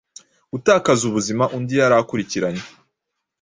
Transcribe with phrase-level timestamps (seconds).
[0.51, 2.63] gutakaza ubuzimaundi yarakurikiranye